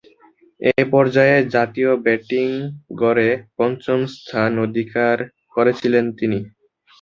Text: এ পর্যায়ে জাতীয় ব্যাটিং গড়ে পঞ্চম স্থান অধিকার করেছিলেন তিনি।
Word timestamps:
এ 0.71 0.83
পর্যায়ে 0.91 1.37
জাতীয় 1.55 1.91
ব্যাটিং 2.05 2.47
গড়ে 3.01 3.29
পঞ্চম 3.57 3.99
স্থান 4.15 4.51
অধিকার 4.65 5.15
করেছিলেন 5.55 6.05
তিনি। 6.19 6.39